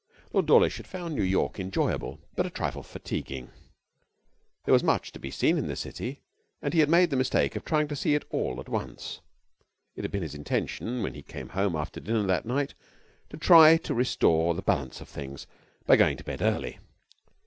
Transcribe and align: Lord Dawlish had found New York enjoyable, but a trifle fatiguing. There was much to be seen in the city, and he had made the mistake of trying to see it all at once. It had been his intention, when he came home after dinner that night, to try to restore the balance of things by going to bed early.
Lord 0.33 0.47
Dawlish 0.47 0.77
had 0.77 0.87
found 0.87 1.13
New 1.13 1.21
York 1.21 1.59
enjoyable, 1.59 2.19
but 2.35 2.47
a 2.47 2.49
trifle 2.49 2.81
fatiguing. 2.81 3.51
There 4.65 4.73
was 4.73 4.83
much 4.83 5.11
to 5.11 5.19
be 5.19 5.29
seen 5.29 5.59
in 5.59 5.67
the 5.67 5.75
city, 5.75 6.23
and 6.59 6.73
he 6.73 6.79
had 6.79 6.89
made 6.89 7.11
the 7.11 7.15
mistake 7.15 7.55
of 7.55 7.63
trying 7.63 7.87
to 7.87 7.95
see 7.95 8.15
it 8.15 8.25
all 8.31 8.59
at 8.59 8.67
once. 8.67 9.21
It 9.95 10.03
had 10.03 10.09
been 10.09 10.23
his 10.23 10.33
intention, 10.33 11.03
when 11.03 11.13
he 11.13 11.21
came 11.21 11.49
home 11.49 11.75
after 11.75 11.99
dinner 11.99 12.23
that 12.23 12.47
night, 12.47 12.73
to 13.29 13.37
try 13.37 13.77
to 13.77 13.93
restore 13.93 14.55
the 14.55 14.63
balance 14.63 15.01
of 15.01 15.07
things 15.07 15.45
by 15.85 15.97
going 15.97 16.17
to 16.17 16.23
bed 16.23 16.41
early. 16.41 16.79